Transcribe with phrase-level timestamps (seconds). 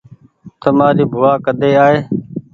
[0.61, 1.99] تمآري بووآ ڪۮي آئي